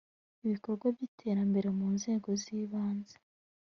ibikorwa 0.45 0.85
by 0.95 1.01
iterambere 1.07 1.67
mu 1.77 1.87
nzego 1.95 2.27
z 2.41 2.43
ibanze 2.59 3.15